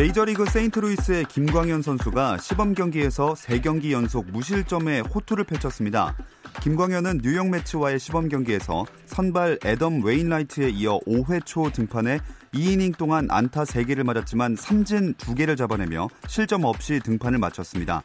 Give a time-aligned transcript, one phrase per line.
[0.00, 6.16] 메이저리그 세인트루이스의 김광현 선수가 시범 경기에서 3경기 연속 무실점의 호투를 펼쳤습니다.
[6.62, 12.20] 김광현은 뉴욕 메츠와의 시범 경기에서 선발 애덤 웨인라이트에 이어 5회 초 등판에
[12.54, 18.02] 2이닝 동안 안타 3개를 맞았지만 삼진 2개를 잡아내며 실점 없이 등판을 마쳤습니다.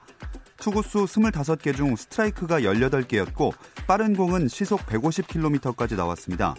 [0.57, 3.53] 투구수 25개 중 스트라이크가 18개였고
[3.87, 6.55] 빠른 공은 시속 150km까지 나왔습니다.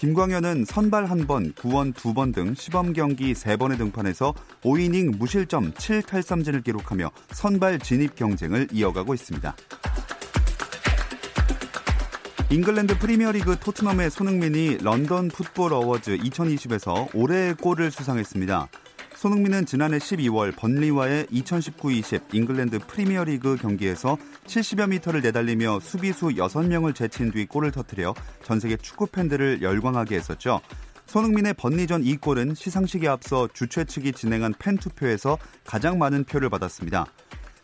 [0.00, 7.80] 김광현은 선발 1번, 구원 2번 등 시범 경기 3번의 등판에서 5이닝 무실점 7탈삼진을 기록하며 선발
[7.80, 9.54] 진입 경쟁을 이어가고 있습니다.
[12.48, 18.68] 잉글랜드 프리미어리그 토트넘의 손흥민이 런던 풋볼 어워즈 2020에서 올해의 골을 수상했습니다.
[19.20, 27.44] 손흥민은 지난해 12월 번리와의 2019-20 잉글랜드 프리미어리그 경기에서 70여 미터를 내달리며 수비수 6명을 제친 뒤
[27.44, 30.62] 골을 터뜨려 전 세계 축구 팬들을 열광하게 했었죠.
[31.04, 37.04] 손흥민의 번리전 이 골은 시상식에 앞서 주최 측이 진행한 팬 투표에서 가장 많은 표를 받았습니다.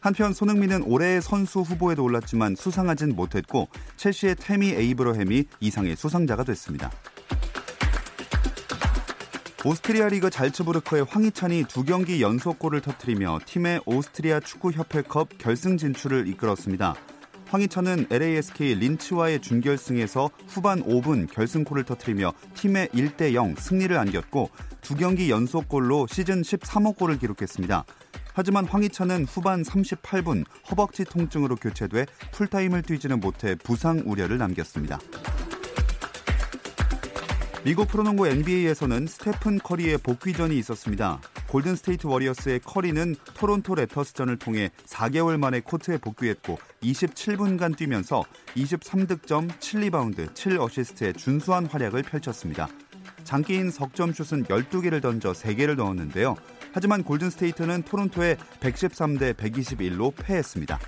[0.01, 6.91] 한편 손흥민은 올해의 선수 후보에도 올랐지만 수상하진 못했고 첼시의 테미 에이브러햄이 이상의 수상자가 됐습니다.
[9.65, 16.95] 오스트리아 리그 잘츠부르크의 황희찬이 두 경기 연속골을 터뜨리며 팀의 오스트리아 축구협회컵 결승 진출을 이끌었습니다.
[17.47, 24.51] 황희찬은 LASK 린츠와의 준결승에서 후반 5분 결승골을 터뜨리며 팀의 1대 0 승리를 안겼고
[24.83, 27.85] 두 경기 연속골로 시즌 13호 골을 기록했습니다.
[28.35, 34.98] 하지만 황희찬은 후반 38분 허벅지 통증으로 교체돼 풀타임을 뛰지는 못해 부상 우려를 남겼습니다.
[37.67, 41.21] 미국 프로농구 NBA에서는 스테픈 커리의 복귀전이 있었습니다.
[41.49, 48.23] 골든 스테이트 워리어스의 커리는 토론토 랩터스전을 통해 4개월 만에 코트에 복귀했고 27분간 뛰면서
[48.55, 52.69] 23득점, 7리바운드, 7어시스트의 준수한 활약을 펼쳤습니다.
[53.25, 56.37] 장기인 석점슛은 12개를 던져 3개를 넣었는데요.
[56.73, 60.79] 하지만 골든 스테이트는 토론토에 113대 121로 패했습니다.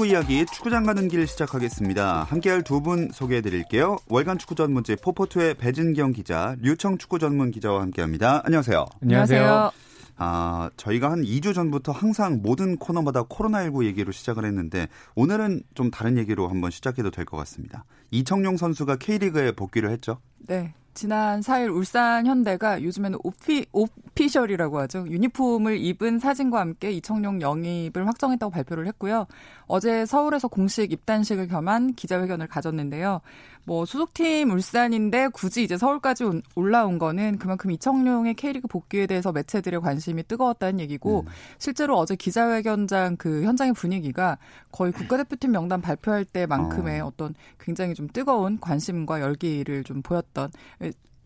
[0.00, 2.22] 축구 이야기 축구장 가는 길 시작하겠습니다.
[2.22, 3.98] 함께할 두 분 소개해 드릴게요.
[4.08, 8.40] 월간 축구 전문지 포포투의 배진경 기자, 류청 축구 전문 기자와 함께합니다.
[8.46, 8.86] 안녕하세요.
[9.02, 9.70] 안녕하세요.
[10.16, 16.16] 아, 저희가 한 2주 전부터 항상 모든 코너마다 코로나19 얘기로 시작을 했는데 오늘은 좀 다른
[16.16, 17.84] 얘기로 한번 시작해도 될 것 같습니다.
[18.10, 20.16] 이청용 선수가 K리그에 복귀를 했죠?
[20.46, 20.72] 네.
[20.92, 25.06] 지난 4일 울산 현대가 요즘에는 오피, 오피셜이라고 하죠.
[25.08, 29.26] 유니폼을 입은 사진과 함께 이청용 영입을 확정했다고 발표를 했고요.
[29.66, 33.20] 어제 서울에서 공식 입단식을 겸한 기자회견을 가졌는데요.
[33.64, 40.22] 뭐 소속팀 울산인데 굳이 이제 서울까지 올라온 거는 그만큼 이청용의 K리그 복귀에 대해서 매체들의 관심이
[40.24, 41.32] 뜨거웠다는 얘기고 음.
[41.58, 44.38] 실제로 어제 기자회견장 그 현장의 분위기가
[44.72, 47.12] 거의 국가대표팀 명단 발표할 때만큼의 어.
[47.16, 50.50] 떤 굉장히 좀 뜨거운 관심과 열기를 좀 보였던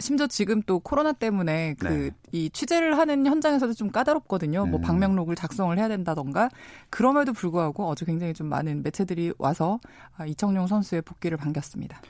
[0.00, 2.48] 심지어 지금 또 코로나 때문에 그이 네.
[2.52, 4.60] 취재를 하는 현장에서도 좀 까다롭거든요.
[4.60, 4.70] 뭐 음.
[4.72, 6.50] 뭐 방명록을 작성을 해야 된다던가
[6.90, 9.78] 그럼에도 불구하고 어제 굉장히 좀 많은 매체들이 와서
[10.16, 12.00] 아, 이청용 선수의 복귀를 반겼습니다.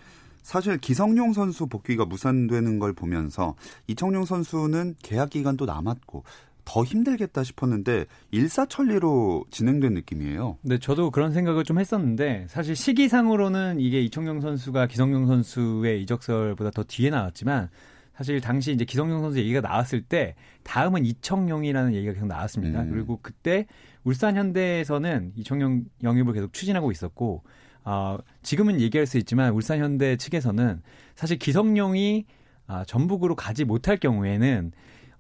[0.43, 3.55] 사실 기성용 선수 복귀가 무산되는 걸 보면서
[3.87, 6.25] 이청용 선수는 계약 기간도 남았고
[6.65, 10.59] 더 힘들겠다 싶었는데 일사천리로 진행된 느낌이에요.
[10.63, 16.83] 네, 저도 그런 생각을 좀 했었는데 사실 시기상으로는 이게 이청용 선수가 기성용 선수의 이적설보다 더
[16.85, 17.69] 뒤에 나왔지만
[18.17, 22.83] 사실 당시 이제 기성용 선수 얘기가 나왔을 때 다음은 이청용이라는 얘기가 계속 나왔습니다.
[22.83, 22.91] 음.
[22.91, 23.67] 그리고 그때
[24.05, 27.43] 울산 현대에서는 이청용 영입을 계속 추진하고 있었고
[27.85, 30.81] 어, 지금은 얘기할 수 있지만 울산 현대 측에서는
[31.15, 32.25] 사실 기성용이
[32.67, 34.73] 아, 전북으로 가지 못할 경우에는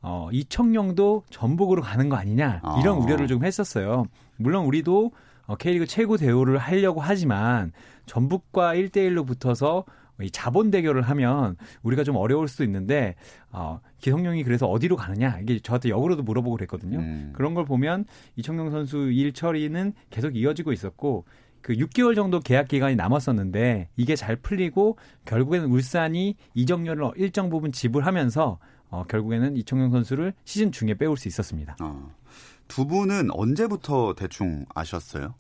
[0.06, 3.00] 어, 이청용도 전북으로 가는 거 아니냐 이런 아.
[3.00, 4.04] 우려를 좀 했었어요.
[4.36, 5.12] 물론 우리도
[5.46, 7.72] 어, K리그 최고 대우를 하려고 하지만
[8.04, 9.84] 전북과 1대1로 붙어서
[10.20, 13.14] 이 자본 대결을 하면 우리가 좀 어려울 수도 있는데
[13.50, 16.98] 어, 기성용이 그래서 어디로 가느냐 이게 저한테 역으로도 물어보고 그랬거든요.
[16.98, 17.32] 음.
[17.34, 18.04] 그런 걸 보면
[18.36, 21.24] 이청용 선수 일 처리는 계속 이어지고 있었고
[21.62, 28.58] 그 6개월 정도 계약 기간이 남았었는데 이게 잘 풀리고 결국에는 울산이 이적료를 일정 부분 지불하면서
[28.94, 31.76] 어, 결국에는 이청용 선수를 시즌 중에 빼올 수 있었습니다.
[31.80, 32.14] 어.
[32.68, 35.34] 두 분은 언제부터 대충 아셨어요?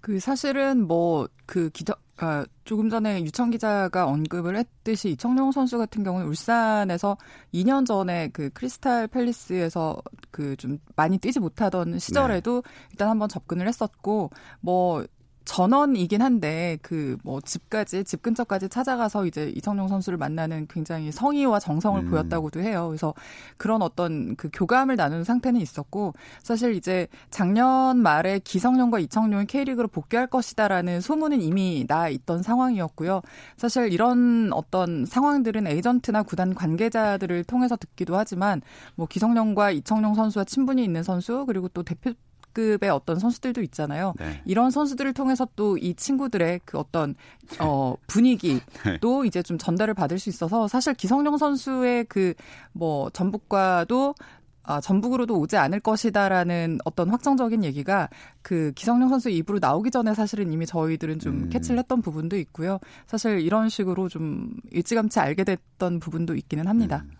[0.00, 6.04] 그 사실은 뭐 그 기자 아, 조금 전에 유청 기자가 언급을 했듯이 이청용 선수 같은
[6.04, 7.16] 경우는 울산에서
[7.54, 12.62] 2년 전에 그 크리스탈 팰리스에서 그 좀 많이 뛰지 못하던 시절에도
[12.92, 14.30] 일단 한번 접근을 했었고
[14.60, 15.04] 뭐
[15.50, 22.02] 전원이긴 한데 그 뭐 집까지 집 근처까지 찾아가서 이제 이청용 선수를 만나는 굉장히 성의와 정성을
[22.02, 22.10] 음.
[22.10, 22.88] 보였다고도 해요.
[22.88, 23.14] 그래서
[23.56, 30.26] 그런 어떤 그 교감을 나누는 상태는 있었고 사실 이제 작년 말에 기성용과 이청용이 K리그로 복귀할
[30.26, 33.22] 것이다라는 소문은 이미 나 있던 상황이었고요.
[33.56, 38.62] 사실 이런 어떤 상황들은 에이전트나 구단 관계자들을 통해서 듣기도 하지만
[38.94, 42.12] 뭐 기성용과 이청용 선수와 친분이 있는 선수 그리고 또 대표
[42.52, 44.14] 급의 어떤 선수들도 있잖아요.
[44.18, 44.42] 네.
[44.44, 47.14] 이런 선수들을 통해서 또 이 친구들의 그 어떤
[47.60, 48.60] 어 분위기도
[49.24, 52.34] 이제 좀 전달을 받을 수 있어서 사실 기성용 선수의 그
[52.72, 54.14] 뭐 전북과도
[54.62, 58.08] 아, 전북으로도 오지 않을 것이다라는 어떤 확정적인 얘기가
[58.42, 61.48] 그 기성용 선수 입으로 나오기 전에 사실은 이미 저희들은 좀 음.
[61.48, 62.78] 캐치를 했던 부분도 있고요.
[63.06, 67.04] 사실 이런 식으로 좀 일찌감치 알게 됐던 부분도 있기는 합니다.
[67.04, 67.16] 음.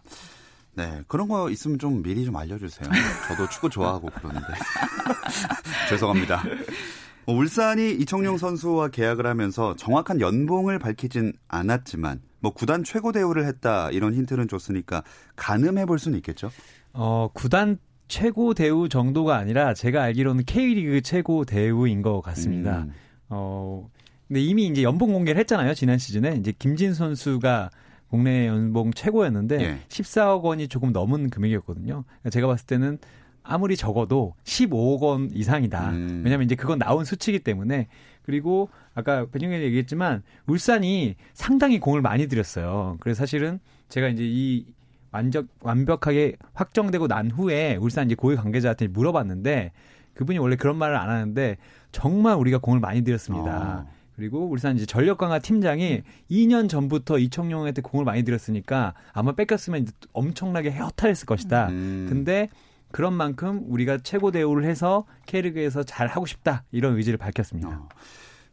[0.75, 2.89] 네, 그런 거 있으면 좀 미리 좀 알려주세요.
[3.29, 4.47] 저도 축구 좋아하고 그러는데.
[5.89, 6.43] 죄송합니다.
[7.27, 13.91] 어, 울산이 이청용 선수와 계약을 하면서 정확한 연봉을 밝히진 않았지만 뭐 구단 최고 대우를 했다
[13.91, 15.03] 이런 힌트는 줬으니까
[15.37, 16.51] 가늠해 볼 수는 있겠죠.
[16.93, 17.79] 어, 구단
[18.09, 22.81] 최고 대우 정도가 아니라 제가 알기로는 K리그 최고 대우인 것 같습니다.
[22.81, 22.93] 음.
[23.29, 23.89] 어,
[24.27, 25.75] 근데 이미 이제 연봉 공개를 했잖아요.
[25.75, 26.37] 지난 시즌에.
[26.37, 27.71] 이제 김진 선수가
[28.11, 29.79] 국내 연봉 최고였는데 예.
[29.89, 32.05] 14억 원이 조금 넘은 금액이었거든요.
[32.05, 32.99] 그러니까 제가 봤을 때는
[33.43, 35.91] 아무리 적어도 15억 원 이상이다.
[35.91, 36.23] 음.
[36.25, 37.87] 왜냐하면 이제 그건 나온 수치이기 때문에
[38.23, 42.97] 그리고 아까 배정현이 얘기했지만 울산이 상당히 공을 많이 들였어요.
[43.01, 44.67] 그래서 사실은 제가 이제 이
[45.13, 49.73] 완전 완벽하게 확정되고 난 후에 울산 이제 고위 관계자한테 물어봤는데
[50.15, 51.57] 그분이 원래 그런 말을 안 하는데
[51.93, 53.87] 정말 우리가 공을 많이 들였습니다.
[53.87, 54.00] 어.
[54.21, 60.73] 그리고 울산 이제 전력 강화 팀장이 2년 전부터 이청용한테 공을 많이 들였으니까 아마 뺏겼으면 엄청나게
[60.73, 61.69] 허탈했을 것이다.
[61.71, 62.07] 음.
[62.07, 62.51] 근데
[62.93, 67.71] 그런 만큼 우리가 최고 대우를 해서 K리그에서 잘 하고 싶다 이런 의지를 밝혔습니다.
[67.71, 67.89] 어.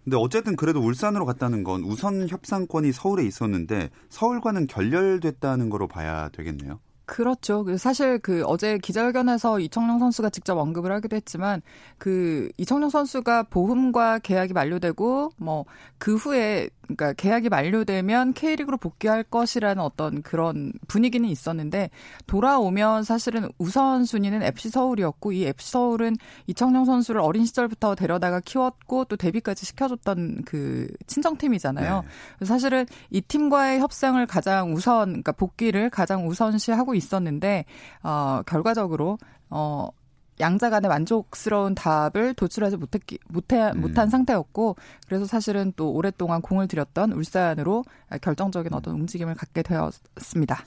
[0.05, 6.79] 근데 어쨌든 그래도 울산으로 갔다는 건 우선 협상권이 서울에 있었는데 서울과는 결렬됐다는 거로 봐야 되겠네요.
[7.07, 7.63] 그렇죠.
[7.63, 11.61] 그 사실 그 어제 기자회견에서 이청용 선수가 직접 언급을 하기도 했지만
[11.97, 15.65] 그 이청용 선수가 보험과 계약이 만료되고 뭐
[15.99, 21.89] 그 후에 그러니까 계약이 만료되면 K리그로 복귀할 것이라는 어떤 그런 분위기는 있었는데
[22.27, 26.15] 돌아오면 사실은 우선 순위는 FC 서울이었고 이 FC 서울은
[26.45, 32.03] 이청용 선수를 어린 시절부터 데려다가 키웠고 또 데뷔까지 시켜줬던 그 친정팀이잖아요.
[32.39, 32.45] 네.
[32.45, 37.65] 사실은 이 팀과의 협상을 가장 우선, 그러니까 복귀를 가장 우선시하고 있었는데,
[38.03, 39.17] 어, 결과적으로,
[39.49, 39.89] 어,
[40.39, 43.81] 양자 간의 만족스러운 답을 도출하지 못했기, 못해, 음.
[43.81, 44.75] 못한 상태였고,
[45.07, 47.83] 그래서 사실은 또 오랫동안 공을 들였던 울산으로
[48.21, 50.57] 결정적인 어떤 움직임을 갖게 되었습니다.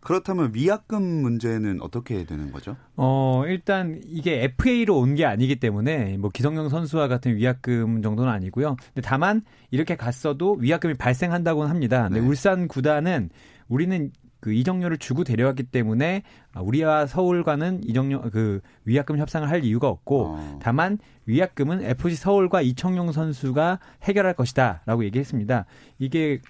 [0.00, 2.76] 그렇다면 위약금 문제는 어떻게 되는 거죠?
[2.96, 8.74] 어, 일단 이게 FA로 온 게 아니기 때문에 뭐 기성용 선수와 같은 위약금 정도는 아니고요.
[8.92, 12.08] 근데 다만 이렇게 갔어도 위약금이 발생한다고는 합니다.
[12.08, 12.26] 근데 네.
[12.26, 13.30] 울산 구단은
[13.68, 14.10] 우리는
[14.42, 20.24] 그 이적료를 주고 데려왔기 때문에 아, 우리와 서울과는 이적료 그 위약금 협상을 할 이유가 없고
[20.36, 20.58] 어.
[20.60, 25.64] 다만 위약금은 FC 서울과 이청용 선수가 해결할 것이다라고 얘기했습니다.
[26.00, 26.40] 이게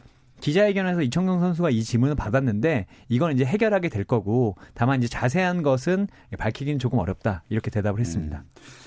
[0.41, 6.09] 기자회견에서 이청용 선수가 이 질문을 받았는데 이건 이제 해결하게 될 거고 다만 이제 자세한 것은
[6.39, 8.39] 밝히기는 조금 어렵다 이렇게 대답을 했습니다.
[8.39, 8.82] 아니,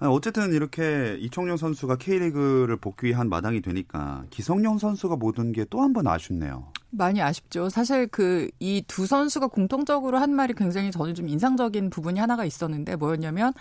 [0.00, 6.72] 어쨌든 이렇게 이청용 선수가 K리그를 복귀한 마당이 되니까 기성용 선수가 못온게또 한 번 아쉽네요.
[6.90, 7.68] 많이 아쉽죠.
[7.68, 12.96] 사실 그 이 두 선수가 공통적으로 한 말이 굉장히 저는 좀 인상적인 부분이 하나가 있었는데
[12.96, 13.52] 뭐였냐면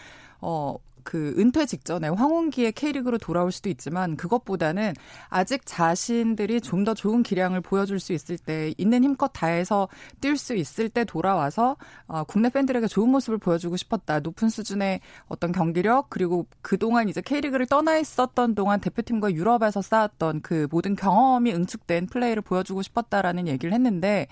[0.41, 0.75] 어.
[1.07, 4.93] 그 은퇴 직전에 황혼기에 K리그로 돌아올 수도 있지만 그것보다는
[5.29, 9.89] 아직 자신들이 좀 더 좋은 기량을 보여줄 수 있을 때 있는 힘껏 다해서
[10.21, 11.75] 뛸 수 있을 때 돌아와서
[12.07, 14.19] 어, 국내 팬들에게 좋은 모습을 보여주고 싶었다.
[14.21, 20.67] 높은 수준의 어떤 경기력 그리고 그동안 이제 K리그를 떠나 있었던 동안 대표팀과 유럽에서 쌓았던 그
[20.71, 24.27] 모든 경험이 응축된 플레이를 보여주고 싶었다라는 얘기를 했는데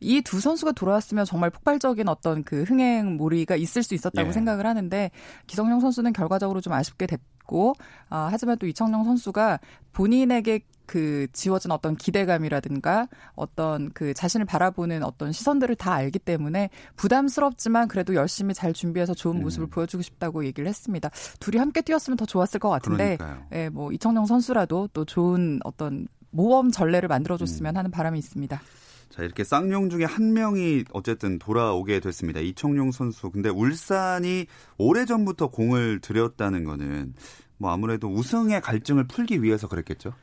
[0.00, 4.32] 이 두 선수가 돌아왔으면 정말 폭발적인 어떤 그 흥행 몰이가 있을 수 있었다고 예.
[4.32, 5.10] 생각을 하는데
[5.46, 7.74] 기성용 선수는 결과적으로 좀 아쉽게 됐고
[8.08, 9.60] 아, 하지만 또 이청용 선수가
[9.92, 17.86] 본인에게 그 지워진 어떤 기대감이라든가 어떤 그 자신을 바라보는 어떤 시선들을 다 알기 때문에 부담스럽지만
[17.86, 19.42] 그래도 열심히 잘 준비해서 좋은 음.
[19.42, 19.70] 모습을 음.
[19.70, 21.08] 보여주고 싶다고 얘기를 했습니다.
[21.38, 23.18] 둘이 함께 뛰었으면 더 좋았을 것 같은데,
[23.52, 27.78] 예, 뭐 이청용 선수라도 또 좋은 어떤 모험 전례를 만들어줬으면 음.
[27.78, 28.60] 하는 바람이 있습니다.
[29.10, 32.40] 자, 이렇게 쌍용 중에 한 명이 어쨌든 돌아오게 됐습니다.
[32.40, 33.30] 이청용 선수.
[33.30, 34.46] 근데 울산이
[34.78, 37.14] 오래전부터 공을 들였다는 거는
[37.58, 40.14] 뭐 아무래도 우승의 갈증을 풀기 위해서 그랬겠죠?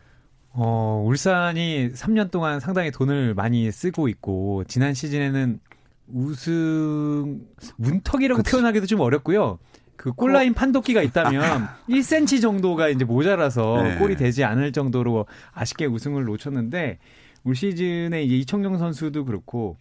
[0.52, 5.60] 어, 울산이 3년 동안 상당히 돈을 많이 쓰고 있고 지난 시즌에는
[6.08, 7.42] 우승
[7.76, 8.52] 문턱이라고 그치.
[8.52, 9.60] 표현하기도 좀 어렵고요.
[9.98, 13.98] 그 골라인 판도끼가 있다면 1cm 정도가 이제 모자라서 네.
[13.98, 17.00] 골이 되지 않을 정도로 아쉽게 우승을 놓쳤는데
[17.48, 19.78] 올 시즌에 이제 이청용 선수도 그렇고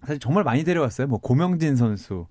[0.00, 1.06] 사실 정말 많이 데려왔어요.
[1.06, 2.26] 뭐 고명진 선수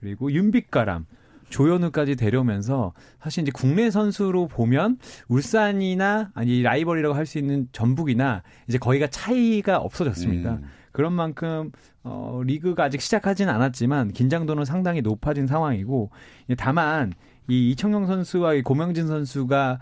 [0.00, 1.06] 그리고 윤빛가람
[1.48, 8.76] 조현우까지 데려오면서 사실 이제 국내 선수로 보면 울산이나 아니 라이벌이라고 할 수 있는 전북이나 이제
[8.76, 10.54] 거의가 차이가 없어졌습니다.
[10.56, 10.64] 음.
[10.92, 11.70] 그런 만큼
[12.02, 16.10] 어 리그가 아직 시작하지는 않았지만 긴장도는 상당히 높아진 상황이고
[16.58, 17.14] 다만
[17.48, 19.78] 이 이청용 선수와 이 고명진 선수가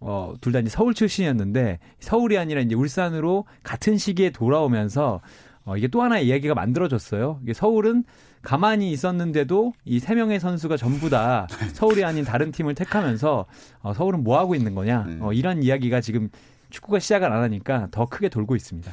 [0.00, 5.20] 어, 둘 다 이제 서울 출신이었는데 서울이 아니라 이제 울산으로 같은 시기에 돌아오면서
[5.64, 7.40] 어, 이게 또 하나의 이야기가 만들어졌어요.
[7.42, 8.04] 이게 서울은
[8.42, 13.46] 가만히 있었는데도 이 세 명의 선수가 전부 다 서울이 아닌 다른 팀을 택하면서
[13.82, 15.18] 어, 서울은 뭐 하고 있는 거냐 네.
[15.20, 16.30] 어, 이런 이야기가 지금
[16.70, 18.90] 축구가 시작을 안 하니까 더 크게 돌고 있습니다.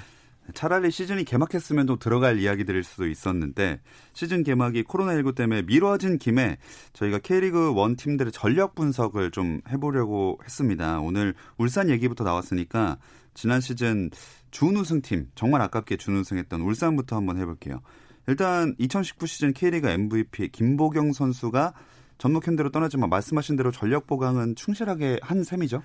[0.54, 3.80] 차라리 시즌이 개막했으면 또 들어갈 이야기들일 수도 있었는데
[4.14, 6.58] 시즌 개막이 코로나19 때문에 미뤄진 김에
[6.94, 11.00] 저희가 K리그 원 팀들의 전력 분석을 좀 해보려고 했습니다.
[11.00, 12.98] 오늘 울산 얘기부터 나왔으니까
[13.34, 14.12] 지난 시즌
[14.52, 17.82] 준우승팀 정말 아깝게 준우승했던 울산부터 한번 해볼게요.
[18.28, 21.74] 일단 2019 시즌 K리그 MVP 김보경 선수가
[22.18, 25.84] 전북 현대로 떠나지만 말씀하신 대로 전력 보강은 충실하게 한 셈이죠.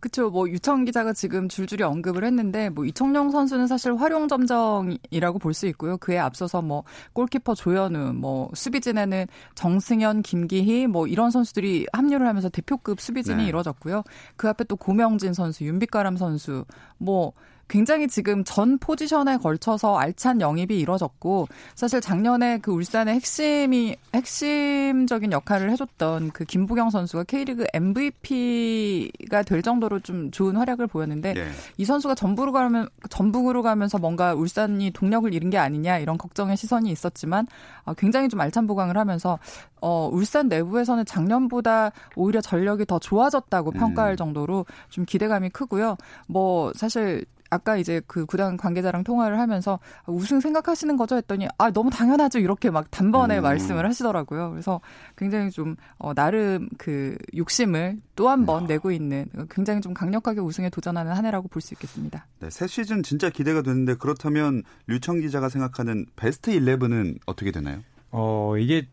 [0.00, 0.30] 그렇죠.
[0.30, 5.66] 뭐 유청 기자가 지금 줄줄이 언급을 했는데 뭐 이청용 선수는 사실 활용 점정이라고 볼 수
[5.66, 5.98] 있고요.
[5.98, 9.26] 그에 앞서서 뭐 골키퍼 조현우, 뭐 수비진에는
[9.56, 13.48] 정승현, 김기희 뭐 이런 선수들이 합류를 하면서 대표급 수비진이 네.
[13.48, 14.04] 이뤄졌고요.
[14.36, 16.64] 그 앞에 또 고명진 선수, 윤빛가람 선수,
[16.98, 17.32] 뭐
[17.70, 21.46] 굉장히 지금 전 포지션에 걸쳐서 알찬 영입이 이뤄졌고
[21.76, 30.00] 사실 작년에 그 울산의 핵심이 핵심적인 역할을 해줬던 그 김부경 선수가 K리그 MVP가 될 정도로
[30.00, 31.48] 좀 좋은 활약을 보였는데 네.
[31.78, 36.90] 이 선수가 전북으로 가면 전북으로 가면서 뭔가 울산이 동력을 잃은 게 아니냐 이런 걱정의 시선이
[36.90, 37.46] 있었지만
[37.84, 39.38] 어, 굉장히 좀 알찬 보강을 하면서
[39.80, 44.16] 어, 울산 내부에서는 작년보다 오히려 전력이 더 좋아졌다고 평가할 음.
[44.16, 45.96] 정도로 좀 기대감이 크고요.
[46.26, 51.90] 뭐 사실 아까 이제 그 구단 관계자랑 통화를 하면서 우승 생각하시는 거죠 했더니 아 너무
[51.90, 53.42] 당연하죠 이렇게 막 단번에 음.
[53.42, 54.50] 말씀을 하시더라고요.
[54.50, 54.80] 그래서
[55.16, 58.66] 굉장히 좀 어, 나름 그 욕심을 또 한번 음.
[58.68, 62.26] 내고 있는 굉장히 좀 강력하게 우승에 도전하는 한 해라고 볼 수 있겠습니다.
[62.38, 67.80] 네, 새 시즌 진짜 기대가 되는데 그렇다면 류청 기자가 생각하는 베스트 11은 어떻게 되나요?
[68.12, 68.86] 어 이게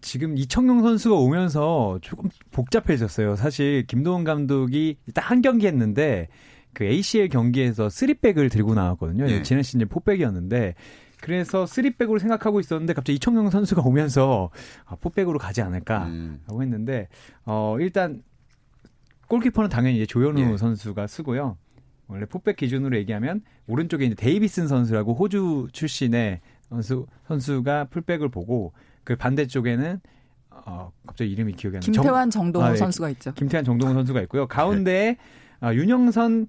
[0.00, 3.36] 지금 이청용 선수가 오면서 조금 복잡해졌어요.
[3.36, 6.28] 사실 김도훈 감독이 딱 한 경기 했는데
[6.74, 9.26] 그 ACL 경기에서 3백을 들고 나왔거든요.
[9.26, 9.42] 네.
[9.42, 10.74] 지난 시즌 포백이었는데
[11.20, 14.50] 그래서 3백으로 생각하고 있었는데 갑자기 이청용 선수가 오면서
[14.84, 16.42] 아, 포백으로 가지 않을까 음.
[16.46, 17.08] 하고 했는데
[17.46, 18.22] 어 일단
[19.28, 20.56] 골키퍼는 당연히 이제 조현우 예.
[20.56, 21.56] 선수가 쓰고요.
[22.08, 29.16] 원래 포백 기준으로 얘기하면 오른쪽에 이제 데이비슨 선수라고 호주 출신의 선수 선수가 풀백을 보고 그
[29.16, 30.00] 반대쪽에는
[30.66, 31.92] 어 갑자기 이름이 기억이 안 나요.
[31.92, 32.76] 김태환 정동호 아, 네.
[32.76, 33.32] 선수가 있죠.
[33.32, 34.46] 김태환 정동호 선수가 있고요.
[34.46, 35.16] 가운데에
[35.60, 36.46] 아, 윤영선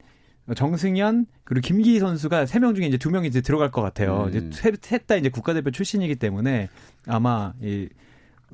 [0.55, 4.29] 정승현 그리고 김기희 선수가 세 명 중에 이제 두 명이 이제 들어갈 것 같아요.
[4.31, 4.49] 음.
[4.49, 6.69] 이제 셋다 이제 국가대표 출신이기 때문에
[7.07, 7.89] 아마 이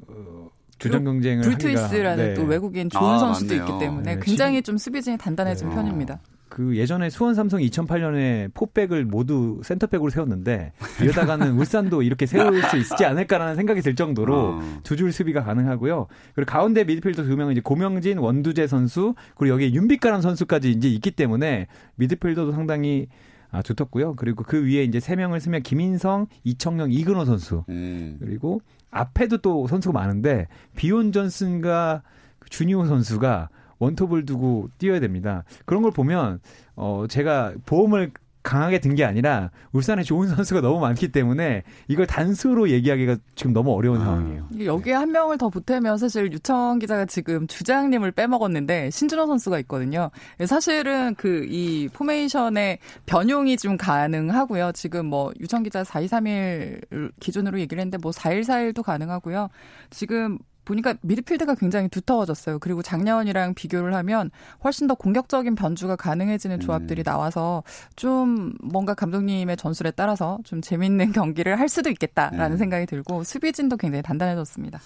[0.08, 2.34] 어, 주전 경쟁을 브루트위스라는 네.
[2.34, 3.68] 또 외국인 좋은 아, 선수도 맞네요.
[3.76, 4.22] 있기 때문에 네.
[4.24, 5.76] 굉장히 좀 수비진이 단단해진 네.
[5.76, 6.20] 편입니다.
[6.52, 13.06] 그 예전에 수원 삼성 2008년에 포백을 모두 센터백으로 세웠는데 이러다가는 울산도 이렇게 세울 수 있지
[13.06, 14.80] 않을까라는 생각이 들 정도로 어.
[14.84, 16.08] 두줄 수비가 가능하고요.
[16.36, 21.12] 그리고 가운데 미드필더 두 명은 이제 고명진, 원두재 선수 그리고 여기에 윤빛가람 선수까지 이제 있기
[21.12, 23.08] 때문에 미드필더도 상당히
[23.50, 24.16] 아, 두텁고요.
[24.16, 28.18] 그리고 그 위에 이제 세 명을 쓰면 김인성, 이청용, 이근호 선수 음.
[28.20, 32.04] 그리고 앞에도 또 선수가 많은데 비욘 존슨과
[32.50, 33.50] 주니오 선수가
[33.82, 35.44] 원톱을 두고 뛰어야 됩니다.
[35.66, 36.40] 그런 걸 보면
[36.76, 38.12] 어 제가 보험을
[38.44, 43.72] 강하게 든 게 아니라 울산에 좋은 선수가 너무 많기 때문에 이걸 단수로 얘기하기가 지금 너무
[43.72, 44.06] 어려운 아.
[44.06, 44.48] 상황이에요.
[44.66, 50.10] 여기에 한 명을 더 보태면 사실 유청 기자가 지금 주장님을 빼먹었는데 신진호 선수가 있거든요.
[50.48, 54.72] 사실은 그 이 포메이션의 변용이 좀 가능하고요.
[54.74, 59.50] 지금 뭐 유청 기자 4231 기준으로 얘기를 했는데 뭐 4141도 가능하고요.
[59.92, 60.40] 지금
[60.72, 62.60] 보니까 미드필드가 굉장히 두터워졌어요.
[62.60, 64.32] 그리고 작년이랑 비교를 하면
[64.64, 66.60] 훨씬 더 공격적인 변주가 가능해지는 음.
[66.60, 67.64] 조합들이 나와서
[67.96, 72.58] 좀 뭔가 감독님의 전술에 따라서 좀 재밌는 경기를 할 수도 있겠다라는 음.
[72.58, 74.80] 생각이 들고 수비진도 굉장히 단단해졌습니다.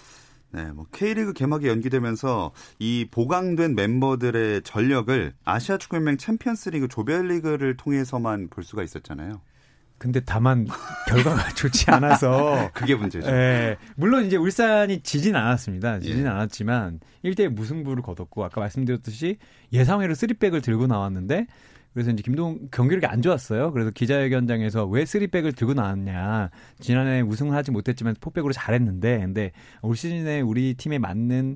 [0.51, 8.63] 네, 뭐 K리그 개막이 연기되면서 이 보강된 멤버들의 전력을 아시아 축구연맹 챔피언스리그 조별리그를 통해서만 볼
[8.63, 9.41] 수가 있었잖아요.
[9.97, 10.67] 근데 다만
[11.07, 13.27] 결과가 좋지 않아서 그게 문제죠.
[13.27, 13.77] 예.
[13.95, 15.99] 물론 이제 울산이 지진 않았습니다.
[15.99, 16.29] 지진 예.
[16.29, 19.37] 않았지만 1대 무승부를 거뒀고 아까 말씀드렸듯이
[19.71, 21.47] 예상외로 3백을 들고 나왔는데
[21.93, 23.71] 그래서 이제 김동 경기력이 안 좋았어요.
[23.71, 26.49] 그래서 기자회견장에서 왜 3백을 들고 나왔냐.
[26.81, 31.55] 지난해 우승을 하지 못했지만 포백으로 잘했는데 근데 올 시즌에 우리 팀에 맞는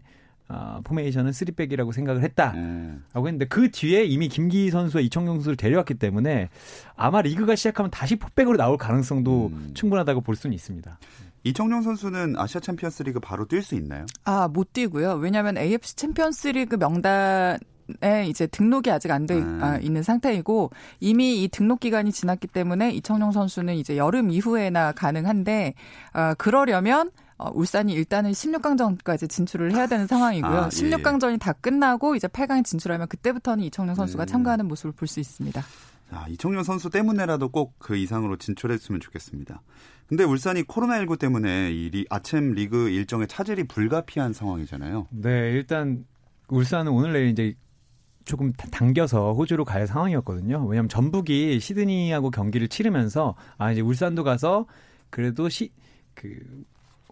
[0.49, 2.53] 어, 포메이션은 3백이라고 생각을 했다.
[2.55, 3.05] 음.
[3.13, 6.49] 라고 했는데 그 뒤에 이미 김기희 선수와 이청용 선수를 데려왔기 때문에
[6.95, 9.71] 아마 리그가 시작하면 다시 포백으로 나올 가능성도 음.
[9.75, 10.97] 충분하다고 볼 수는 있습니다.
[11.43, 14.05] 이청용 선수는 아시아 챔피언스 리그 바로 뛸 수 있나요?
[14.25, 15.13] 아, 못 뛰고요.
[15.13, 17.57] 왜냐하면 AFC 챔피언스 리그 명단
[18.03, 19.59] 에 이제 등록이 아직 안돼 음.
[19.63, 25.73] 아, 있는 상태이고 이미 이 등록 기간이 지났기 때문에 이청용 선수는 이제 여름 이후에나 가능한데
[26.13, 30.51] 어, 그러려면 어, 울산이 일단은 16강전까지 진출을 해야 되는 상황이고요.
[30.51, 30.67] 아, 예.
[30.69, 34.27] 16강전이 다 끝나고 이제 8강에 진출하면 그때부터는 이청용 선수가 음.
[34.27, 35.63] 참가하는 모습을 볼 수 있습니다.
[36.11, 39.61] 자, 이청용 선수 때문에라도 꼭 그 이상으로 진출했으면 좋겠습니다.
[40.07, 45.07] 근데 울산이 코로나19 때문에 이 리, 아침 리그 일정의 차질이 불가피한 상황이잖아요.
[45.11, 46.05] 네, 일단
[46.49, 47.53] 울산은 오늘 내일 이제
[48.25, 50.65] 조금 당겨서 호주로 갈 상황이었거든요.
[50.65, 54.65] 왜냐하면 전북이 시드니하고 경기를 치르면서 아 이제 울산도 가서
[55.09, 55.71] 그래도 시
[56.19, 56.37] 그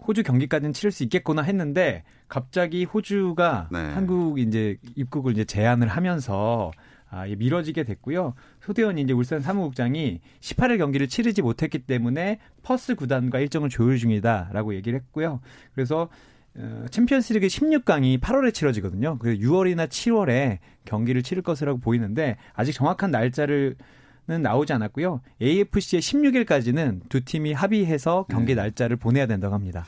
[0.05, 3.79] 호주 경기까지는 치를 수 있겠구나 했는데 갑자기 호주가 네.
[3.79, 6.71] 한국 이제 입국을 이제 제한을 하면서
[7.09, 8.33] 아, 미뤄지게 됐고요.
[8.61, 14.99] 소대원이 이제 울산 사무국장이 18일 경기를 치르지 못했기 때문에 퍼스 구단과 일정을 조율 중이다라고 얘기를
[14.99, 15.39] 했고요.
[15.73, 16.09] 그래서
[16.57, 19.17] 어, 챔피언스리그 16강이 8월에 치러지거든요.
[19.19, 23.85] 그래서 6월이나 7월에 경기를 치를 것이라고 보이는데 아직 정확한 날짜를 는
[24.27, 25.21] 나오지 않았고요.
[25.41, 28.61] AFC의 16일까지는 두 팀이 합의해서 경기 네.
[28.61, 29.85] 날짜를 보내야 된다고 합니다.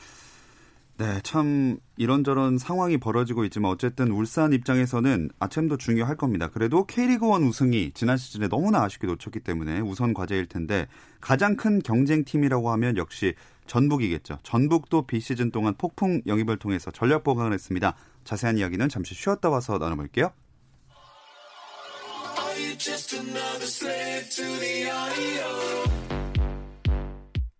[1.00, 6.48] 네, 참 이런저런 상황이 벌어지고 있지만 어쨌든 울산 입장에서는 아침도 중요할 겁니다.
[6.48, 10.88] 그래도 K리그1 우승이 지난 시즌에 너무나 아쉽게 놓쳤기 때문에 우선 과제일 텐데
[11.22, 13.32] 가장 큰 경쟁팀이라고 하면 역시
[13.66, 14.40] 전북이겠죠.
[14.42, 17.96] 전북도 비시즌 동안 폭풍 영입을 통해서 전력 보강을 했습니다.
[18.24, 20.32] 자세한 이야기는 잠시 쉬었다 와서 나눠볼게요.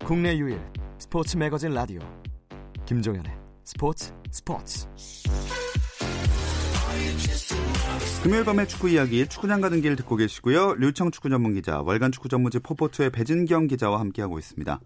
[0.03, 0.59] 국내 유일
[0.99, 2.01] 스포츠 매거진 라디오
[2.87, 3.31] 김종현의
[3.63, 4.87] 스포츠 스포츠
[8.23, 10.77] 금요일 밤의 축구 이야기 축구장 가는 길 듣고 계시고요.
[10.77, 14.81] 류청 축구 전문 기자, 월간 축구 전문지 포포트의 배진경 기자와 함께하고 있습니다.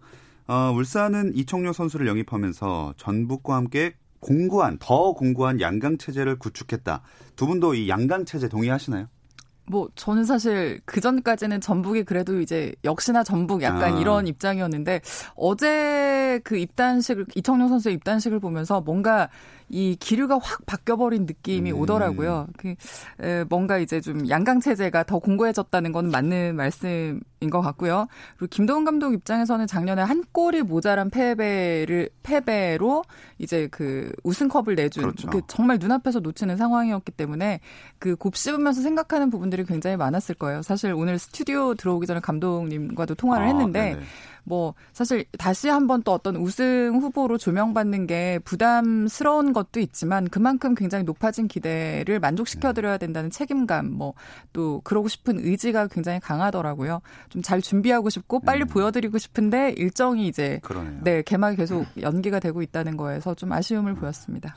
[0.47, 7.03] 어, 울산은 이청용 선수를 영입하면서 전북과 함께 공고한 더 공고한 양강 체제를 구축했다.
[7.37, 9.07] 두 분도 이 양강 체제 동의하시나요?
[9.67, 13.99] 뭐 저는 사실 그 전까지는 전북이 그래도 이제 역시나 전북 약간 아.
[13.99, 15.01] 이런 입장이었는데
[15.35, 19.29] 어제 그 입단식을 이청용 선수의 입단식을 보면서 뭔가
[19.69, 21.79] 이 기류가 확 바뀌어버린 느낌이 음.
[21.79, 22.47] 오더라고요.
[22.57, 22.75] 그
[23.19, 28.07] 에, 뭔가 이제 좀 양강 체제가 더 공고해졌다는 건 맞는 말씀 인것 같고요.
[28.37, 33.03] 그리고 김동훈 감독 입장에서는 작년에 한 골이 모자란 패배를 패배로
[33.37, 35.29] 이제 그 우승컵을 내준 그렇죠.
[35.29, 37.59] 그 정말 눈앞에서 놓치는 상황이었기 때문에
[37.99, 40.61] 그 곱씹으면서 생각하는 부분들이 굉장히 많았을 거예요.
[40.61, 43.81] 사실 오늘 스튜디오 들어오기 전에 감독님과도 통화를 아, 했는데.
[43.93, 44.01] 네네.
[44.45, 51.03] 뭐 사실 다시 한번 또 어떤 우승 후보로 조명받는 게 부담스러운 것도 있지만 그만큼 굉장히
[51.03, 54.13] 높아진 기대를 만족시켜 드려야 된다는 책임감 뭐
[54.53, 57.01] 또 그러고 싶은 의지가 굉장히 강하더라고요.
[57.29, 58.67] 좀 잘 준비하고 싶고 빨리 음.
[58.67, 60.99] 보여드리고 싶은데 일정이 이제 그러네요.
[61.03, 64.55] 네 개막이 계속 연기가 되고 있다는 거에서 좀 아쉬움을 보였습니다.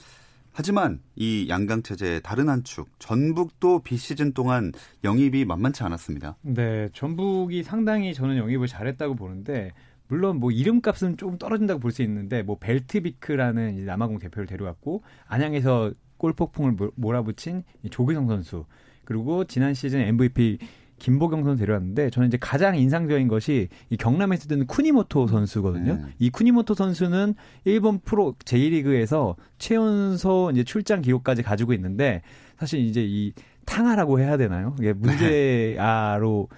[0.58, 4.72] 하지만 이 양강 체제의 다른 한 축, 전북도 비시즌 동안
[5.04, 6.36] 영입이 만만치 않았습니다.
[6.42, 9.70] 네, 전북이 상당히 저는 영입을 잘했다고 보는데
[10.08, 16.76] 물론 뭐 이름값은 조금 떨어진다고 볼 수 있는데 뭐 벨트비크라는 남아공 대표를 데려왔고 안양에서 골폭풍을
[16.96, 18.64] 몰아붙인 조기성 선수
[19.04, 20.58] 그리고 지난 시즌 MVP
[20.98, 25.94] 김보경 선수 데려왔는데 저는 이제 가장 인상적인 것이 이 경남에서 든 쿠니모토 선수거든요.
[25.94, 26.02] 네.
[26.18, 27.34] 이 쿠니모토 선수는
[27.64, 32.22] 일본 프로 제1리그에서 최연소 이제 출장 기록까지 가지고 있는데
[32.58, 33.32] 사실 이제 이
[33.64, 34.74] 탕하라고 해야 되나요?
[34.78, 36.48] 이게 문제아로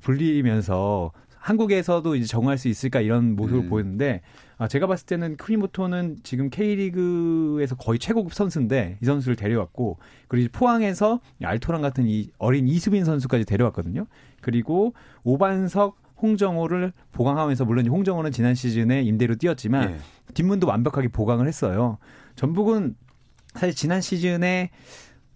[0.00, 3.68] 불리면서 한국에서도 이제 정할 수 있을까 이런 모습을 음.
[3.68, 4.22] 보였는데
[4.56, 11.20] 아, 제가 봤을 때는 쿠니모토는 지금 K리그에서 거의 최고급 선수인데 이 선수를 데려왔고 그리고 포항에서
[11.42, 14.06] 알토란 같은 이 어린 이수빈 선수까지 데려왔거든요.
[14.40, 19.98] 그리고 오반석 홍정호를 보강하면서 물론 홍정호는 지난 시즌에 임대로 뛰었지만 예.
[20.34, 21.98] 뒷문도 완벽하게 보강을 했어요.
[22.36, 22.96] 전북은
[23.54, 24.70] 사실 지난 시즌에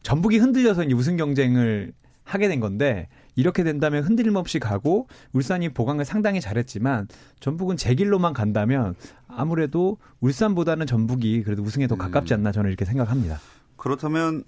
[0.02, 1.92] 전북이 흔들려서 이제 우승 경쟁을
[2.24, 7.06] 하게 된 건데 이렇게 된다면 흔들림 없이 가고 울산이 보강을 상당히 잘했지만
[7.38, 8.96] 전북은 제 길로만 간다면
[9.28, 13.38] 아무래도 울산보다는 전북이 그래도 우승에 더 가깝지 않나 저는 이렇게 생각합니다.
[13.76, 14.42] 그렇다면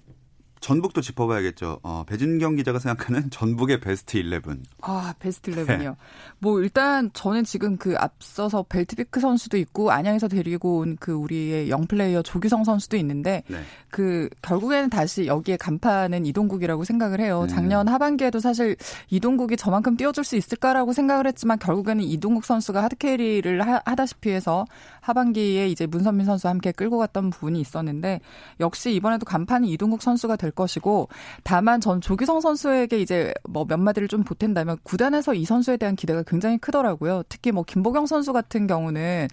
[0.60, 1.80] 전북도 짚어봐야겠죠.
[1.82, 4.42] 어, 배진경 기자가 생각하는 전북의 베스트 11.
[4.82, 5.96] 아, 베스트 11이요.
[6.38, 11.86] 뭐 일단 저는 지금 그 앞서서 벨트비크 선수도 있고 안양에서 데리고 온 그 우리의 영
[11.86, 13.58] 플레이어 조규성 선수도 있는데 네.
[13.90, 17.42] 그 결국에는 다시 여기에 간판은 이동국이라고 생각을 해요.
[17.42, 17.48] 음.
[17.48, 18.76] 작년 하반기에도 사실
[19.08, 24.66] 이동국이 저만큼 뛰어줄 수 있을까라고 생각을 했지만 결국에는 이동국 선수가 하드캐리를 하, 하다시피 해서
[25.00, 28.20] 하반기에 이제 문선민 선수와 함께 끌고 갔던 부분이 있었는데
[28.60, 31.08] 역시 이번에도 간판은 이동국 선수가 될 것이고
[31.44, 36.24] 다만 전 조규성 선수에게 이제 뭐 몇 마디를 좀 보탠다면 구단에서 이 선수에 대한 기대가
[36.24, 37.22] 굉장히 크더라고요.
[37.28, 39.28] 특히 뭐 김보경 선수 같은 경우는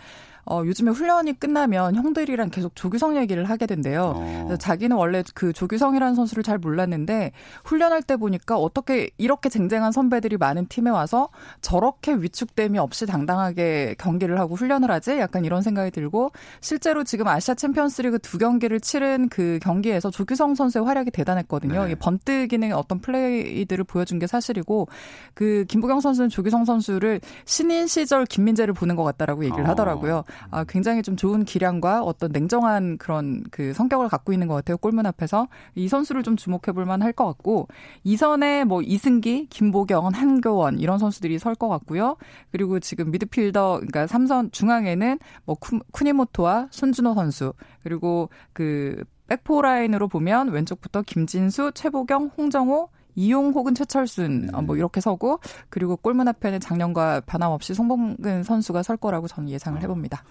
[0.50, 4.14] 어, 요즘에 훈련이 끝나면 형들이랑 계속 조규성 얘기를 하게 된대요.
[4.16, 4.44] 어.
[4.46, 7.32] 그래서 자기는 원래 그 조규성이라는 선수를 잘 몰랐는데
[7.66, 11.30] 훈련할 때 보니까 어떻게 이렇게 쟁쟁한 선배들이 많은 팀에 와서
[11.62, 15.20] 저렇게 위축됨이 없이 당당하게 경기를 하고 훈련을 하지?
[15.20, 16.32] 약간 이런 생각이 들고
[16.62, 21.86] 실제로 지금 아시아 챔피언스리그 두 경기를 치른 그 경기에서 조규성 선수의 활약이 대단했거든요.
[21.86, 21.92] 네.
[21.92, 24.88] 이 번뜩이는 어떤 플레이들을 보여준 게 사실이고
[25.34, 29.68] 그 김보경 선수는 조규성 선수를 신인 시절 김민재를 보는 것 같다라고 얘기를 어.
[29.70, 30.24] 하더라고요.
[30.52, 34.78] 아, 굉장히 좀 좋은 기량과 어떤 냉정한 그런 그 성격을 갖고 있는 것 같아요.
[34.78, 37.68] 골문 앞에서 이 선수를 좀 주목해 볼 만할 것 같고
[38.04, 42.18] 이선에 뭐 이승기, 김보경, 한교원 이런 선수들이 설 것 같고요.
[42.52, 50.08] 그리고 지금 미드필더 그러니까 삼선 중앙에는 뭐 쿠, 쿠니모토와 손준호 선수 그리고 그 백포 라인으로
[50.08, 56.60] 보면 왼쪽부터 김진수, 최보경, 홍정호 이용 혹은 최철순 어, 뭐 이렇게 서고 그리고 골문 앞에는
[56.60, 60.24] 작년과 변함없이 송범근 선수가 설 거라고 저는 예상을 해봅니다.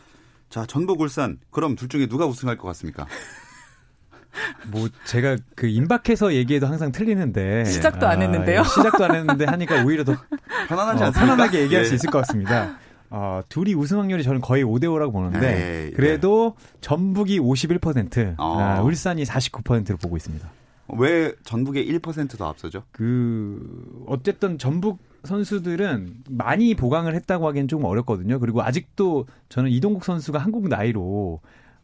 [0.49, 1.38] 자, 전북 울산.
[1.51, 3.07] 그럼 둘 중에 누가 우승할 것 같습니까?
[4.70, 8.61] 뭐 제가 그 임박해서 얘기해도 항상 틀리는데 시작도 안 했는데요?
[8.61, 10.14] 예, 시작도 안 했는데 하니까 오히려 더
[10.68, 11.20] 편안하지 어, 않습니까?
[11.20, 11.88] 편안하게 얘기할 예.
[11.88, 12.77] 수 있을 것 같습니다.
[13.11, 18.59] 어, 둘이 우승 확률이 저는 거의 5대 5라고 보는데 에이, 그래도 전북이 51%, 어.
[18.61, 20.49] 아, 울산이 49%로 보고 있습니다.
[20.88, 22.83] 왜 전북의 1%더 앞서죠?
[22.92, 28.38] 그 어쨌든 전북 선수들은 많이 보강을 했다고 하기엔 조금 어렵거든요.
[28.38, 31.40] 그리고 아직도 저는 이동국 선수가 한국 나이로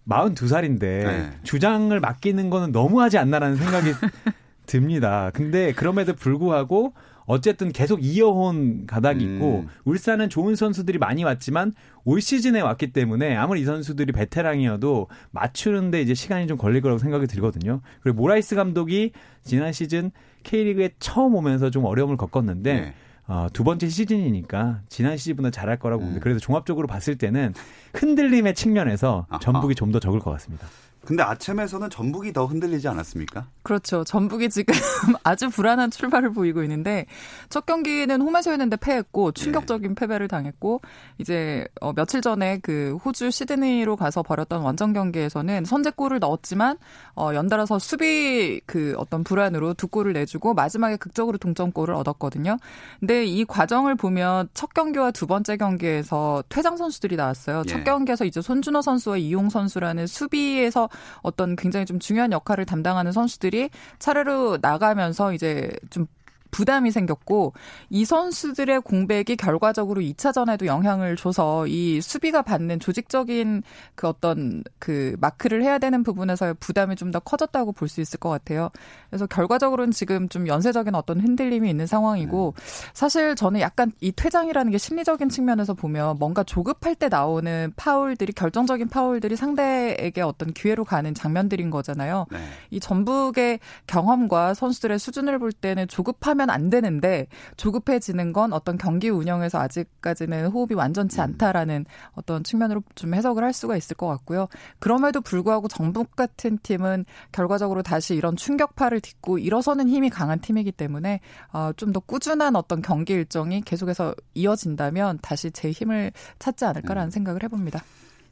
[0.08, 1.30] 42살인데 네.
[1.42, 3.92] 주장을 맡기는 거는 너무하지 않나라는 생각이
[4.66, 5.30] 듭니다.
[5.34, 6.94] 근데 그럼에도 불구하고
[7.26, 9.68] 어쨌든 계속 이어온 가닥이 있고 음.
[9.84, 11.72] 울산은 좋은 선수들이 많이 왔지만
[12.04, 17.26] 올 시즌에 왔기 때문에 아무리 이 선수들이 베테랑이어도 맞추는데 이제 시간이 좀 걸릴 거라고 생각이
[17.26, 17.80] 들거든요.
[18.02, 19.12] 그리고 모라이스 감독이
[19.44, 20.10] 지난 시즌
[20.42, 22.94] K리그에 처음 오면서 좀 어려움을 겪었는데 네.
[23.28, 26.20] 어, 두 번째 시즌이니까 지난 시즌보다 잘할 거라고 봅니다.
[26.20, 26.22] 음.
[26.22, 27.54] 그래서 종합적으로 봤을 때는
[27.94, 29.26] 흔들림의 측면에서.
[29.40, 30.66] 전북이 좀 더 적을 것 같습니다.
[31.04, 33.46] 근데 아침에서는 전북이 더 흔들리지 않았습니까?
[33.62, 34.04] 그렇죠.
[34.04, 34.74] 전북이 지금
[35.24, 37.06] 아주 불안한 출발을 보이고 있는데
[37.48, 40.80] 첫 경기는 홈에서 했는데 패했고 충격적인 패배를 당했고
[41.18, 46.78] 이제 어, 며칠 전에 그 호주 시드니로 가서 벌였던 원정 경기에서는 선제골을 넣었지만
[47.16, 52.58] 어, 연달아서 수비 그 어떤 불안으로 두 골을 내주고 마지막에 극적으로 동점골을 얻었거든요.
[53.00, 57.62] 근데 이 과정을 보면 첫 경기와 두 번째 경기에서 퇴장 선수들이 나왔어요.
[57.66, 57.70] 예.
[57.70, 60.88] 첫 경기에서 이제 손준호 선수와 이용 선수라는 수비에서
[61.22, 66.06] 어떤 굉장히 좀 중요한 역할을 담당하는 선수들이 차례로 나가면서 이제 좀
[66.52, 67.54] 부담이 생겼고
[67.90, 73.62] 이 선수들의 공백이 결과적으로 2차전에도 영향을 줘서 이 수비가 받는 조직적인
[73.96, 78.30] 그 어떤 그 마크를 해야 되는 부분에서의 부담이 좀 더 커졌다고 볼 수 있을 것
[78.30, 78.70] 같아요.
[79.10, 82.54] 그래서 결과적으로는 지금 좀 연쇄적인 어떤 흔들림이 있는 상황이고
[82.94, 88.88] 사실 저는 약간 이 퇴장이라는 게 심리적인 측면에서 보면 뭔가 조급할 때 나오는 파울들이 결정적인
[88.88, 92.26] 파울들이 상대에게 어떤 기회로 가는 장면들인 거잖아요.
[92.30, 92.38] 네.
[92.70, 97.26] 이 전북의 경험과 선수들의 수준을 볼 때는 조급하면 안 되는데
[97.56, 103.76] 조급해지는 건 어떤 경기 운영에서 아직까지는 호흡이 완전치 않다라는 어떤 측면으로 좀 해석을 할 수가
[103.76, 104.48] 있을 것 같고요.
[104.78, 111.20] 그럼에도 불구하고 전북 같은 팀은 결과적으로 다시 이런 충격파를 딛고 일어서는 힘이 강한 팀이기 때문에
[111.52, 117.82] 어, 좀더 꾸준한 어떤 경기 일정이 계속해서 이어진다면 다시 제 힘을 찾지 않을까라는 생각을 해봅니다.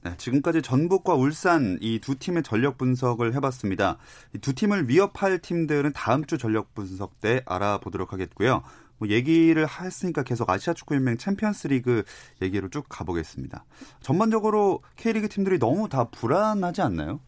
[0.02, 3.98] 네, 지금까지 전북과 울산 이 두 팀의 전력 분석을 해봤습니다.
[4.34, 8.62] 이두 팀을 위협할 팀들은 다음 주 전력 분석 때 알아보도록 하겠고요.
[8.96, 12.04] 뭐 얘기를 했으니까 계속 아시아 축구 연맹 챔피언스 리그
[12.40, 13.64] 얘기로 쭉 가보겠습니다.
[14.00, 17.20] 전반적으로 K리그 팀들이 너무 다 불안하지 않나요?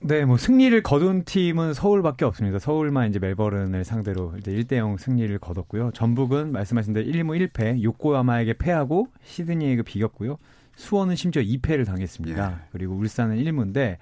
[0.00, 2.58] 네, 뭐 승리를 거둔 팀은 서울밖에 없습니다.
[2.58, 5.92] 서울만 이제 멜버른을 상대로 이제 1대 0 승리를 거뒀고요.
[5.94, 10.36] 전북은 말씀하신 대로 1무 1패, 요코야마에게 패하고 시드니에게 비겼고요.
[10.76, 12.50] 수원은 심지어 2패를 당했습니다.
[12.50, 12.56] 예.
[12.72, 13.96] 그리고 울산은 1무인데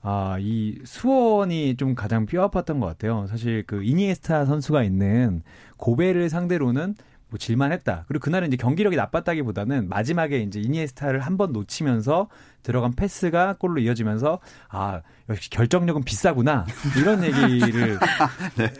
[0.00, 3.26] 아, 이 수원이 좀 가장 뼈 아팠던 것 같아요.
[3.28, 5.42] 사실 그 이니에스타 선수가 있는
[5.76, 6.94] 고베를 상대로는
[7.30, 8.04] 뭐 질만했다.
[8.08, 12.28] 그리고 그날은 이제 경기력이 나빴다기보다는 마지막에 이제 이니에스타를 한 번 놓치면서
[12.62, 14.38] 들어간 패스가 골로 이어지면서
[14.70, 16.64] 아 역시 결정력은 비싸구나
[16.98, 17.98] 이런 얘기를
[18.56, 18.72] 네.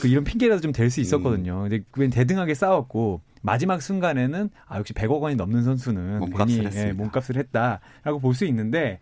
[0.00, 1.64] 그 이런 핑계라도 좀 될 수 있었거든요.
[1.64, 1.68] 음.
[1.68, 6.92] 근데 그냥 대등하게 싸웠고 마지막 순간에는 아 역시 100억 원이 넘는 선수는 몸값을 괜히 예,
[6.92, 9.00] 몸값을 했다라고 볼 수 있는데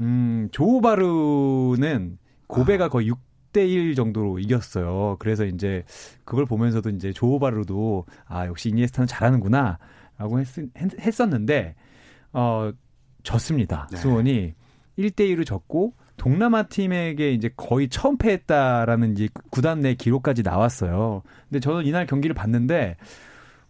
[0.00, 2.88] 음 조바르는 고베가 아.
[2.88, 3.10] 거의
[3.52, 5.16] 6대1 정도로 이겼어요.
[5.18, 5.84] 그래서 이제
[6.24, 9.78] 그걸 보면서도 이제 조바르도 아, 역시 이니에스타는 잘하는구나.
[10.18, 11.76] 라고 했, 했었는데,
[12.34, 12.72] 어,
[13.22, 13.88] 졌습니다.
[13.90, 13.96] 네.
[13.96, 14.54] 수원이
[14.98, 21.22] 1대1로 졌고, 동남아 팀에게 이제 거의 처음 패했다라는 이제 구단 내 기록까지 나왔어요.
[21.48, 22.98] 근데 저는 이날 경기를 봤는데,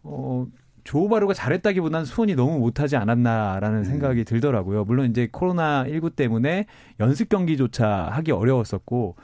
[0.03, 0.49] 어,
[0.83, 3.85] 조바르가 잘했다기보다는 수원이 너무 못하지 않았나라는 음.
[3.85, 4.85] 생각이 들더라고요.
[4.85, 6.67] 물론 이제 코로나 19 때문에
[6.99, 9.15] 연습 경기조차 하기 어려웠었고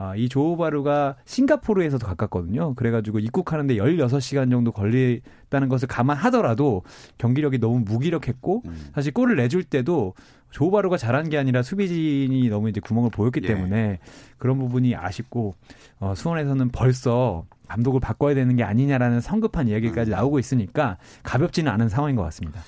[0.00, 2.74] 아, 이 조우바루가 싱가포르에서도 가깝거든요.
[2.74, 6.84] 그래가지고 입국하는데 16시간 정도 걸리다는 것을 감안하더라도
[7.18, 8.90] 경기력이 너무 무기력했고, 음.
[8.94, 10.14] 사실 골을 내줄 때도
[10.52, 13.48] 조우바루가 잘한 게 아니라 수비진이 너무 이제 구멍을 보였기 예.
[13.48, 13.98] 때문에
[14.38, 15.56] 그런 부분이 아쉽고,
[15.98, 20.12] 어, 수원에서는 벌써 감독을 바꿔야 되는 게 아니냐라는 성급한 이야기까지 음.
[20.12, 22.60] 나오고 있으니까 가볍지는 않은 상황인 것 같습니다.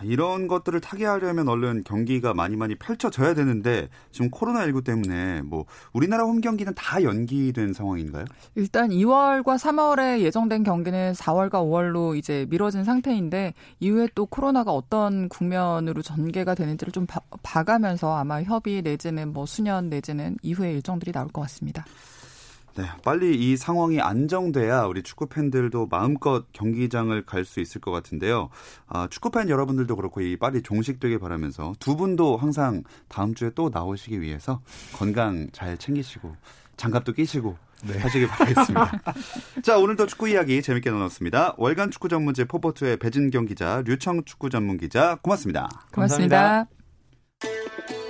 [0.00, 6.24] 자, 이런 것들을 타개하려면 얼른 경기가 많이 많이 펼쳐져야 되는데 지금 코로나19 때문에 뭐 우리나라
[6.24, 8.24] 홈 경기는 다 연기된 상황인가요?
[8.54, 16.00] 일단 2월과 3월에 예정된 경기는 4월과 5월로 이제 미뤄진 상태인데 이후에 또 코로나가 어떤 국면으로
[16.00, 21.42] 전개가 되는지를 좀 봐, 봐가면서 아마 협의 내지는 뭐 수년 내지는 이후에 일정들이 나올 것
[21.42, 21.84] 같습니다.
[22.76, 28.50] 네, 빨리 이 상황이 안정돼야 우리 축구 팬들도 마음껏 경기장을 갈 수 있을 것 같은데요.
[28.86, 33.70] 아, 축구 팬 여러분들도 그렇고 이 빨리 종식되길 바라면서 두 분도 항상 다음 주에 또
[33.72, 34.60] 나오시기 위해서
[34.92, 36.36] 건강 잘 챙기시고
[36.76, 37.98] 장갑도 끼시고 네.
[37.98, 38.92] 하시길 바라겠습니다.
[39.64, 41.54] 자, 오늘도 축구 이야기 재밌게 나눴습니다.
[41.56, 45.68] 월간 축구 전문지 포포트의 배진경 기자, 류청 축구 전문 기자, 고맙습니다.
[45.92, 46.66] 고맙습니다.
[47.40, 48.09] 감사합니다.